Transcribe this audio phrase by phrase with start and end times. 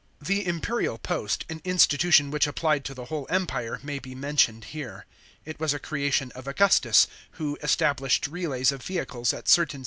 [0.19, 4.63] f The imperial post, an institution which applied to the whole Empire, may be mentioned
[4.63, 5.05] here.
[5.45, 9.79] It was a creation of Augustus, who established relays of vehicles at certain